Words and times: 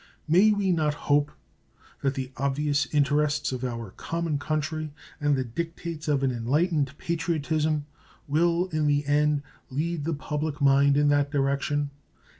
May 0.27 0.49
we 0.51 0.71
not 0.71 0.95
hope 0.95 1.31
that 2.01 2.15
the 2.15 2.31
obvious 2.35 2.87
interests 2.91 3.51
of 3.51 3.63
our 3.63 3.91
common 3.91 4.39
country 4.39 4.93
and 5.19 5.35
the 5.35 5.43
dictates 5.43 6.07
of 6.07 6.23
an 6.23 6.31
enlightened 6.31 6.97
patriotism 6.97 7.85
will 8.27 8.65
in 8.69 8.87
the 8.87 9.05
end 9.05 9.43
lead 9.69 10.05
the 10.05 10.15
public 10.15 10.59
mind 10.59 10.97
in 10.97 11.09
that 11.09 11.29
direction? 11.29 11.91